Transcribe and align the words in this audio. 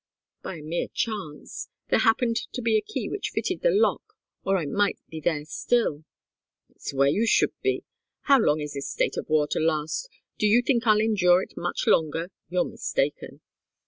"By 0.41 0.55
a 0.55 0.61
mere 0.63 0.87
chance. 0.87 1.69
There 1.89 1.99
happened 1.99 2.35
to 2.53 2.61
be 2.63 2.75
a 2.75 2.81
key 2.81 3.07
which 3.07 3.29
fitted 3.29 3.61
the 3.61 3.69
lock, 3.69 4.01
or 4.43 4.57
I 4.57 4.65
might 4.65 4.97
be 5.09 5.19
there 5.21 5.45
still." 5.45 6.05
"It's 6.71 6.91
where 6.91 7.07
you 7.11 7.27
should 7.27 7.53
be. 7.61 7.83
How 8.21 8.39
long 8.39 8.61
is 8.61 8.73
this 8.73 8.89
state 8.89 9.15
of 9.15 9.29
war 9.29 9.47
to 9.49 9.59
last? 9.59 10.09
Do 10.39 10.47
you 10.47 10.63
think 10.63 10.87
I'll 10.87 11.01
endure 11.01 11.43
it 11.43 11.53
much 11.55 11.85
longer? 11.85 12.31
You're 12.49 12.65
mistaken." 12.65 13.41